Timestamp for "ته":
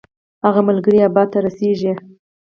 1.31-1.37